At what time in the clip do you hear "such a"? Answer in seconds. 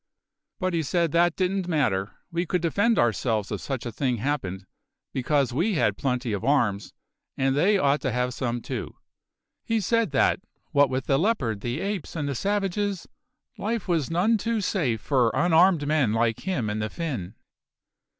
3.61-3.91